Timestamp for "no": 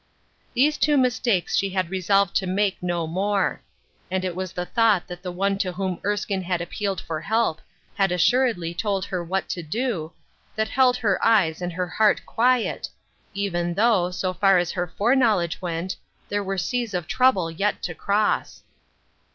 2.81-3.05